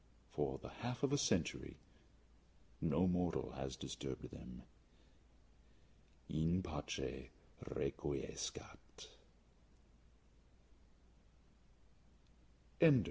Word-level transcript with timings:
For 0.31 0.57
the 0.57 0.69
half 0.69 1.03
of 1.03 1.13
a 1.13 1.17
century 1.19 1.77
no 2.81 3.05
mortal 3.07 3.51
has 3.51 3.75
disturbed 3.75 4.31
them. 4.31 4.63
_In 6.27 6.63
pace 6.63 7.29
requiescat! 7.67 9.07